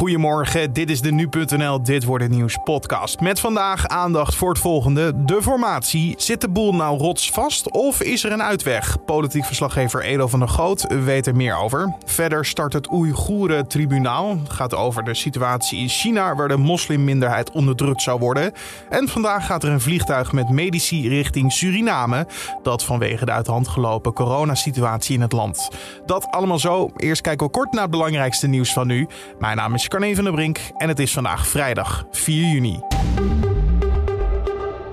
[0.00, 3.20] Goedemorgen, dit is de Nu.nl Dit Wordt Het Nieuws podcast.
[3.20, 5.24] Met vandaag aandacht voor het volgende.
[5.24, 6.14] De formatie.
[6.16, 9.04] Zit de boel nou rots vast of is er een uitweg?
[9.04, 11.96] Politiek verslaggever Edo van der Goot weet er meer over.
[12.04, 14.38] Verder start het Oeigoeren tribunaal.
[14.38, 18.52] Het gaat over de situatie in China waar de moslimminderheid onderdrukt zou worden.
[18.88, 22.26] En vandaag gaat er een vliegtuig met medici richting Suriname.
[22.62, 25.68] Dat vanwege de uit hand gelopen coronasituatie in het land.
[26.06, 26.90] Dat allemaal zo.
[26.96, 29.08] Eerst kijken we kort naar het belangrijkste nieuws van nu.
[29.38, 32.99] Mijn naam is Carne van der Brink en het is vandaag vrijdag 4 juni.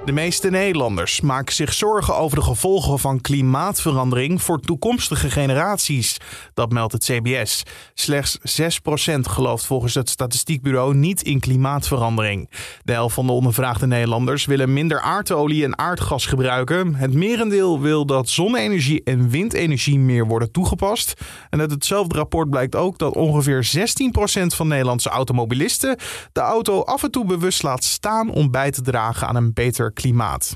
[0.07, 6.17] De meeste Nederlanders maken zich zorgen over de gevolgen van klimaatverandering voor toekomstige generaties.
[6.53, 7.63] Dat meldt het CBS.
[7.93, 12.49] Slechts 6% gelooft volgens het statistiekbureau niet in klimaatverandering.
[12.83, 16.95] De helft van de ondervraagde Nederlanders willen minder aardolie en aardgas gebruiken.
[16.95, 21.21] Het merendeel wil dat zonne-energie en windenergie meer worden toegepast.
[21.49, 25.97] En uit hetzelfde rapport blijkt ook dat ongeveer 16% van Nederlandse automobilisten
[26.31, 29.95] de auto af en toe bewust laat staan om bij te dragen aan een beter
[29.97, 30.53] klimaat.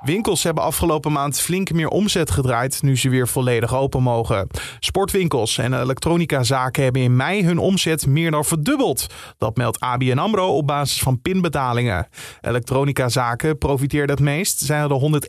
[0.00, 4.46] Winkels hebben afgelopen maand flink meer omzet gedraaid nu ze weer volledig open mogen.
[4.78, 9.06] Sportwinkels en elektronicazaken hebben in mei hun omzet meer dan verdubbeld.
[9.38, 12.08] Dat meldt ABN AMRO op basis van pinbetalingen.
[12.40, 14.60] Elektronicazaken profiteerden het meest.
[14.60, 15.22] Zij hadden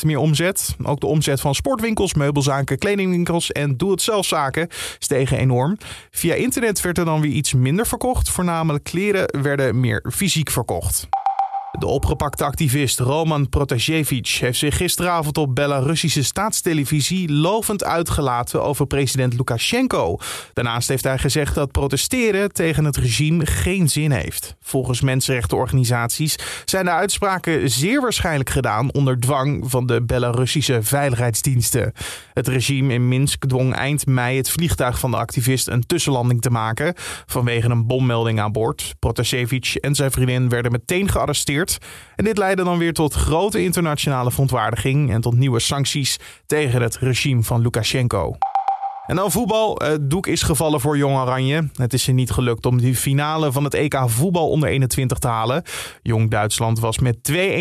[0.00, 0.76] 121% meer omzet.
[0.82, 5.78] Ook de omzet van sportwinkels, meubelzaken, kledingwinkels en doe-het-zelfzaken stegen enorm.
[6.10, 8.30] Via internet werd er dan weer iets minder verkocht.
[8.30, 11.08] Voornamelijk kleren werden meer fysiek verkocht.
[11.78, 19.34] De opgepakte activist Roman Protasevich heeft zich gisteravond op Belarussische staatstelevisie lovend uitgelaten over president
[19.34, 20.18] Lukashenko.
[20.52, 24.56] Daarnaast heeft hij gezegd dat protesteren tegen het regime geen zin heeft.
[24.60, 31.92] Volgens mensenrechtenorganisaties zijn de uitspraken zeer waarschijnlijk gedaan onder dwang van de Belarussische veiligheidsdiensten.
[32.34, 36.50] Het regime in Minsk dwong eind mei het vliegtuig van de activist een tussenlanding te
[36.50, 36.94] maken
[37.26, 38.94] vanwege een bommelding aan boord.
[38.98, 41.58] Protasevich en zijn vriendin werden meteen gearresteerd
[42.16, 46.96] en dit leidde dan weer tot grote internationale verontwaardiging en tot nieuwe sancties tegen het
[46.96, 48.36] regime van Lukashenko.
[49.10, 49.80] En dan voetbal.
[49.84, 51.68] Het doek is gevallen voor Jong Oranje.
[51.74, 55.28] Het is er niet gelukt om de finale van het EK voetbal onder 21 te
[55.28, 55.62] halen.
[56.02, 57.16] Jong Duitsland was met 2-1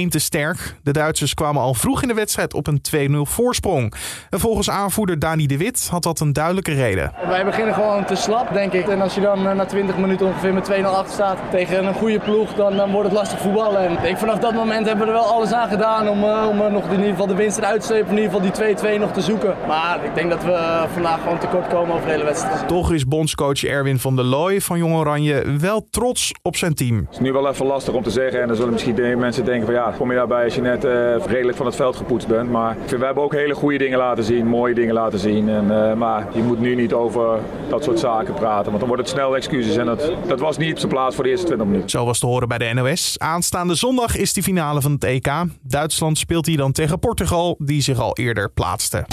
[0.09, 0.75] te sterk.
[0.83, 2.81] De Duitsers kwamen al vroeg in de wedstrijd op een
[3.27, 3.93] 2-0 voorsprong.
[4.29, 7.13] En volgens aanvoerder Dani de Wit had dat een duidelijke reden.
[7.27, 8.87] Wij beginnen gewoon te slap, denk ik.
[8.87, 12.19] En als je dan na 20 minuten ongeveer met 2-0 achter staat tegen een goede
[12.19, 13.81] ploeg, dan, dan wordt het lastig voetballen.
[13.85, 16.71] En ik denk, vanaf dat moment hebben we er wel alles aan gedaan om, om
[16.71, 18.09] nog in ieder geval de winst eruit te slepen.
[18.09, 19.55] In ieder geval die 2-2 nog te zoeken.
[19.67, 22.67] Maar ik denk dat we vandaag gewoon tekort komen over de hele wedstrijd.
[22.67, 26.97] Toch is bondscoach Erwin van der Looy van Jong Oranje wel trots op zijn team.
[26.97, 28.41] Het is nu wel even lastig om te zeggen.
[28.41, 30.91] En dan zullen misschien mensen denken van ja, kom je daarbij als je net uh,
[31.25, 32.51] redelijk van het veld gepoetst bent.
[32.51, 35.49] Maar ik vind, we hebben ook hele goede dingen laten zien, mooie dingen laten zien.
[35.49, 37.39] En, uh, maar je moet nu niet over
[37.69, 38.65] dat soort zaken praten.
[38.65, 39.77] Want dan wordt het snel excuses.
[39.77, 41.89] En dat, dat was niet op zijn plaats voor de eerste 20 minuten.
[41.89, 43.15] Zo was te horen bij de NOS.
[43.17, 45.31] Aanstaande zondag is die finale van het EK.
[45.61, 49.05] Duitsland speelt hier dan tegen Portugal, die zich al eerder plaatste.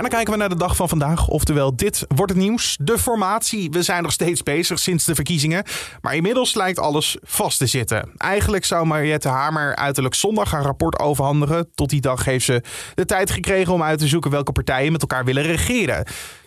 [0.00, 1.28] En dan kijken we naar de dag van vandaag.
[1.28, 2.76] Oftewel, dit wordt het nieuws.
[2.80, 3.70] De formatie.
[3.70, 5.64] We zijn nog steeds bezig sinds de verkiezingen.
[6.00, 8.12] Maar inmiddels lijkt alles vast te zitten.
[8.16, 11.70] Eigenlijk zou Mariette Hamer uiterlijk zondag haar rapport overhandigen.
[11.74, 12.62] Tot die dag heeft ze
[12.94, 16.04] de tijd gekregen om uit te zoeken welke partijen met elkaar willen regeren.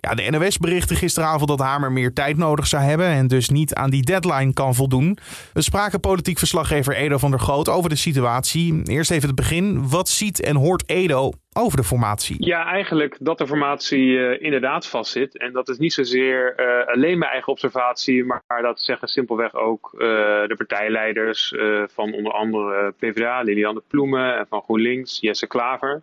[0.07, 3.73] Ja, de NOS berichtte gisteravond dat Hamer meer tijd nodig zou hebben en dus niet
[3.73, 5.17] aan die deadline kan voldoen.
[5.53, 8.81] We spraken politiek verslaggever Edo van der Goot over de situatie.
[8.83, 9.89] Eerst even het begin.
[9.89, 12.35] Wat ziet en hoort Edo over de formatie?
[12.45, 15.37] Ja, eigenlijk dat de formatie uh, inderdaad vastzit.
[15.37, 19.91] En dat is niet zozeer uh, alleen mijn eigen observatie, maar dat zeggen simpelweg ook
[19.93, 19.99] uh,
[20.47, 21.53] de partijleiders
[21.93, 26.01] van onder andere PvdA, Liliane Ploemen en van GroenLinks, Jesse Klaver.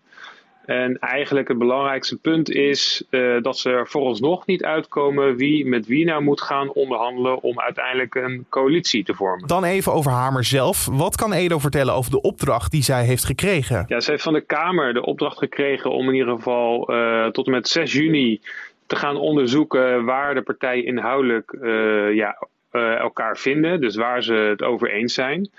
[0.64, 5.86] En eigenlijk het belangrijkste punt is uh, dat ze er vooralsnog niet uitkomen wie met
[5.86, 9.48] wie nou moet gaan onderhandelen om uiteindelijk een coalitie te vormen.
[9.48, 10.86] Dan even over Hamer zelf.
[10.86, 13.84] Wat kan Edo vertellen over de opdracht die zij heeft gekregen?
[13.88, 17.46] Ja, ze heeft van de Kamer de opdracht gekregen om in ieder geval uh, tot
[17.46, 18.40] en met 6 juni
[18.86, 22.36] te gaan onderzoeken waar de partijen inhoudelijk uh, ja,
[22.72, 25.50] uh, elkaar vinden, dus waar ze het over eens zijn.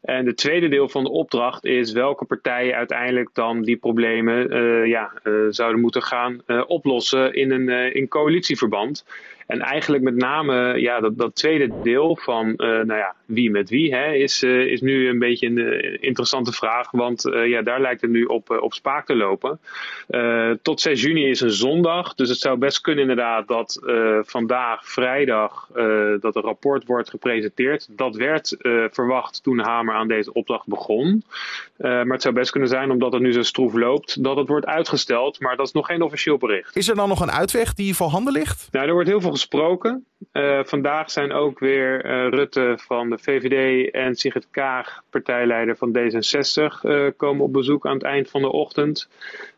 [0.00, 4.86] En het tweede deel van de opdracht is welke partijen uiteindelijk dan die problemen uh,
[4.86, 9.04] ja, uh, zouden moeten gaan oplossen in een in coalitieverband.
[9.46, 13.94] En eigenlijk met name ja, dat, dat tweede deel van nou ja, wie met wie
[13.94, 16.90] hè, is, is nu een beetje een interessante vraag.
[16.90, 19.60] Want ja, daar lijkt het nu op, op spaak te lopen.
[20.62, 22.14] tot 6 juni is een zondag.
[22.14, 23.80] Dus het zou best kunnen inderdaad dat
[24.22, 25.68] vandaag, vrijdag,
[26.20, 27.88] dat de rapport rapport wordt gepresenteerd.
[27.90, 28.56] Dat werd
[28.90, 31.24] verwacht toen Hamer aan deze opdracht begon.
[31.76, 34.66] maar het zou best kunnen zijn, omdat het nu zo stroef loopt, dat het wordt
[34.66, 35.40] uitgesteld.
[35.40, 36.76] Maar dat is nog geen officieel bericht.
[36.76, 38.68] Is er dan nog een uitweg die voorhanden ligt?
[38.70, 40.04] Nou, er wordt heel veel gesproken.
[40.64, 47.44] vandaag zijn ook weer Rutte van de VVD en Sigrid Kaag, partijleider van D66, komen
[47.44, 49.08] op bezoek aan het eind van de ochtend.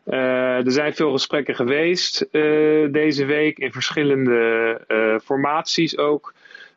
[0.05, 2.27] er zijn veel gesprekken geweest
[2.91, 6.33] deze week in verschillende formaties ook.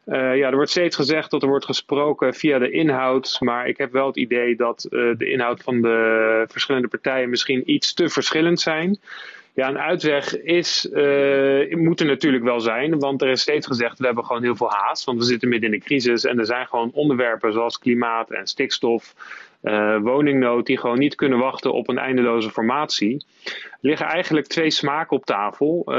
[0.07, 3.37] Uh, ja, er wordt steeds gezegd dat er wordt gesproken via de inhoud.
[3.41, 7.71] Maar ik heb wel het idee dat uh, de inhoud van de verschillende partijen misschien
[7.71, 8.99] iets te verschillend zijn.
[9.55, 12.99] Ja, een uitweg is, uh, moet er natuurlijk wel zijn.
[12.99, 15.05] Want er is steeds gezegd, we hebben gewoon heel veel haast.
[15.05, 16.25] Want we zitten midden in een crisis.
[16.25, 19.15] En er zijn gewoon onderwerpen zoals klimaat en stikstof
[19.67, 23.25] uh, woningnood die gewoon niet kunnen wachten op een eindeloze formatie.
[23.81, 25.83] Liggen eigenlijk twee smaken op tafel.
[25.87, 25.95] Uh,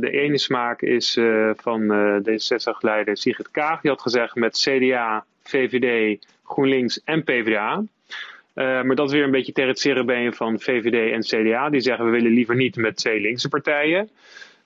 [0.00, 1.82] de ene smaak is uh, van
[2.22, 3.80] D66-leider Sigrid Kaag.
[3.80, 7.82] Die had gezegd met CDA, VVD, GroenLinks en PvdA.
[8.54, 11.70] maar dat is weer een beetje tegen het cerebeen van VVD en CDA.
[11.70, 14.10] Die zeggen we willen liever niet met twee linkse partijen.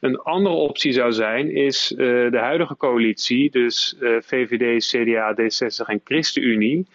[0.00, 6.86] Een andere optie zou zijn, is de huidige coalitie, dus VVD, CDA, D66 en ChristenUnie.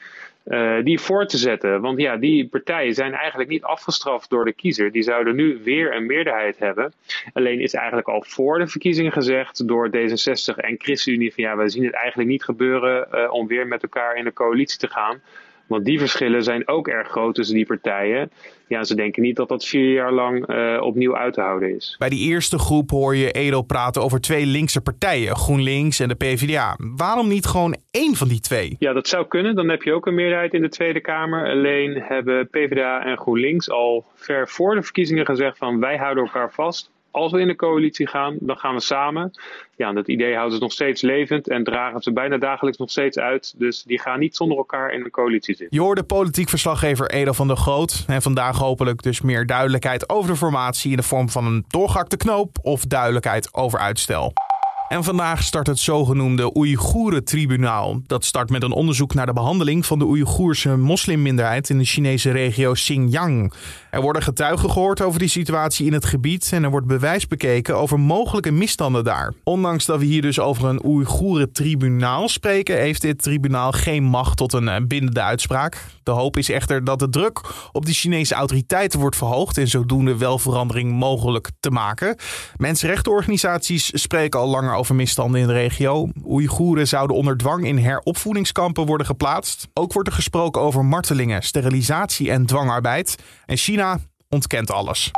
[0.48, 1.82] Uh, die voor te zetten.
[1.82, 4.92] Want ja, die partijen zijn eigenlijk niet afgestraft door de kiezer.
[4.92, 6.94] Die zouden nu weer een meerderheid hebben.
[7.34, 11.70] Alleen is eigenlijk al voor de verkiezingen gezegd door D66 en ChristenUnie van ja, we
[11.70, 15.22] zien het eigenlijk niet gebeuren uh, om weer met elkaar in de coalitie te gaan.
[15.68, 18.32] Want die verschillen zijn ook erg groot tussen die partijen.
[18.68, 21.96] Ja, ze denken niet dat dat vier jaar lang uh, opnieuw uit te houden is.
[21.98, 26.16] Bij die eerste groep hoor je Edel praten over twee linkse partijen, GroenLinks en de
[26.16, 26.78] PvdA.
[26.96, 28.76] Waarom niet gewoon één van die twee?
[28.80, 29.56] Ja, dat zou kunnen.
[29.56, 31.50] Dan heb je ook een meerderheid in de Tweede Kamer.
[31.50, 36.52] Alleen hebben PvdA en GroenLinks al ver voor de verkiezingen gezegd van wij houden elkaar
[36.52, 39.32] vast als we in de coalitie gaan, dan gaan we samen.
[39.76, 43.18] Ja, dat idee houden ze nog steeds levend en dragen ze bijna dagelijks nog steeds
[43.18, 43.54] uit.
[43.58, 45.78] Dus die gaan niet zonder elkaar in een coalitie zitten.
[45.78, 48.04] Je hoorde politiek verslaggever Eda van der Groot.
[48.08, 52.18] En vandaag hopelijk dus meer duidelijkheid over de formatie in de vorm van een doorgehakte
[52.18, 54.34] knoop of duidelijkheid over uitstel.
[54.88, 58.00] En vandaag start het zogenoemde Oeigoeren-tribunaal.
[58.06, 62.32] Dat start met een onderzoek naar de behandeling van de Oeigoerse moslimminderheid in de Chinese
[62.32, 63.54] regio Xinjiang.
[63.92, 67.78] Er worden getuigen gehoord over die situatie in het gebied en er wordt bewijs bekeken
[67.78, 69.34] over mogelijke misstanden daar.
[69.44, 74.54] Ondanks dat we hier dus over een Oeigoeren-tribunaal spreken, heeft dit tribunaal geen macht tot
[74.54, 75.86] een eh, bindende uitspraak.
[76.04, 77.42] De hoop is echter dat de druk
[77.72, 82.16] op de Chinese autoriteiten wordt verhoogd en zodoende wel verandering mogelijk te maken.
[82.58, 86.10] Mensenrechtenorganisaties spreken al langer over misstanden in de regio.
[86.26, 89.68] Oeigoeren zouden onder dwang in heropvoedingskampen worden geplaatst.
[89.74, 93.16] Ook wordt er gesproken over martelingen, sterilisatie en dwangarbeid.
[93.46, 95.12] En China ontkent alles.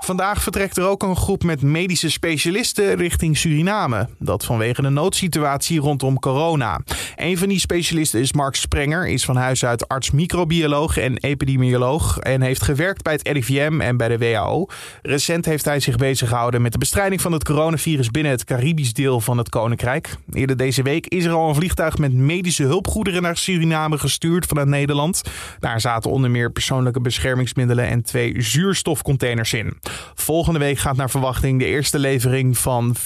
[0.00, 4.08] Vandaag vertrekt er ook een groep met medische specialisten richting Suriname.
[4.18, 6.80] Dat vanwege de noodsituatie rondom corona.
[7.16, 12.18] Een van die specialisten is Mark Sprenger, is van huis uit arts microbioloog en epidemioloog
[12.18, 14.66] en heeft gewerkt bij het RIVM en bij de WHO.
[15.02, 18.92] Recent heeft hij zich bezig gehouden met de bestrijding van het coronavirus binnen het Caribisch
[18.92, 20.16] deel van het Koninkrijk.
[20.32, 24.68] Eerder deze week is er al een vliegtuig met medische hulpgoederen naar Suriname gestuurd vanuit
[24.68, 25.22] Nederland.
[25.58, 29.76] Daar zaten onder meer persoonlijke beschermingsmiddelen en twee zuurstofcontainers in.
[30.14, 32.96] Volgende week gaat naar verwachting de eerste levering van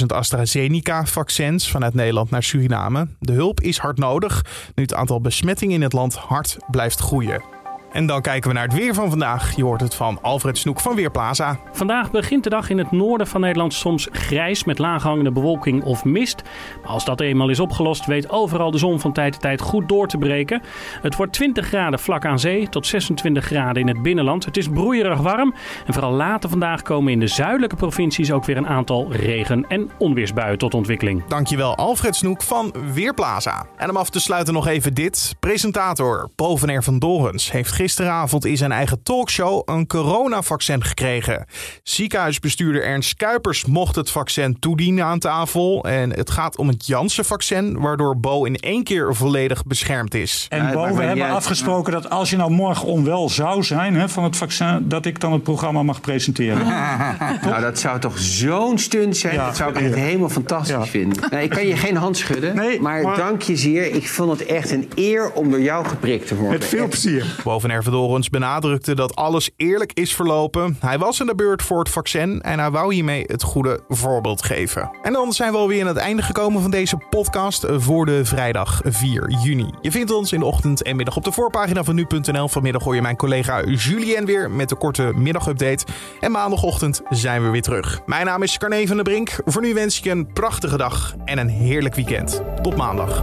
[0.00, 3.06] 40.000 AstraZeneca-vaccins vanuit Nederland naar Suriname.
[3.18, 4.44] De hulp is hard nodig
[4.74, 7.59] nu het aantal besmettingen in het land hard blijft groeien.
[7.92, 9.56] En dan kijken we naar het weer van vandaag.
[9.56, 11.58] Je hoort het van Alfred Snoek van Weerplaza.
[11.72, 16.04] Vandaag begint de dag in het noorden van Nederland soms grijs met laaghangende bewolking of
[16.04, 16.42] mist.
[16.82, 19.88] Maar als dat eenmaal is opgelost, weet overal de zon van tijd tot tijd goed
[19.88, 20.62] door te breken.
[21.02, 24.44] Het wordt 20 graden vlak aan zee tot 26 graden in het binnenland.
[24.44, 25.54] Het is broeierig warm
[25.86, 29.90] en vooral later vandaag komen in de zuidelijke provincies ook weer een aantal regen- en
[29.98, 31.24] onweersbuien tot ontwikkeling.
[31.26, 33.66] Dankjewel Alfred Snoek van Weerplaza.
[33.76, 35.34] En om af te sluiten nog even dit.
[35.40, 41.46] Presentator Bovenair van Dorens heeft gisteravond in zijn eigen talkshow een coronavaccin gekregen.
[41.82, 45.84] Ziekenhuisbestuurder Ernst Kuipers mocht het vaccin toedienen aan tafel.
[45.84, 50.46] En het gaat om het Janssen-vaccin, waardoor Bo in één keer volledig beschermd is.
[50.48, 54.24] En Bo, we hebben afgesproken dat als je nou morgen onwel zou zijn hè, van
[54.24, 56.66] het vaccin, dat ik dan het programma mag presenteren.
[57.46, 59.36] nou, dat zou toch zo'n stunt zijn?
[59.36, 61.22] dat zou ik echt helemaal fantastisch vinden.
[61.30, 63.94] Nou, ik kan je geen hand schudden, nee, maar, maar, dank je zeer.
[63.94, 66.58] Ik vond het echt een eer om door jou geprikt te worden.
[66.58, 67.26] Met veel plezier.
[67.44, 70.76] Boven van benadrukte dat alles eerlijk is verlopen.
[70.80, 74.42] Hij was in de beurt voor het vaccin en hij wou hiermee het goede voorbeeld
[74.42, 74.90] geven.
[75.02, 78.80] En dan zijn we alweer aan het einde gekomen van deze podcast voor de vrijdag
[78.84, 79.70] 4 juni.
[79.80, 82.48] Je vindt ons in de ochtend en middag op de voorpagina van nu.nl.
[82.48, 85.84] Vanmiddag hoor je mijn collega Julien weer met de korte middagupdate.
[86.20, 88.00] En maandagochtend zijn we weer terug.
[88.06, 89.36] Mijn naam is Carne van der Brink.
[89.44, 92.42] Voor nu wens ik je een prachtige dag en een heerlijk weekend.
[92.62, 93.22] Tot maandag.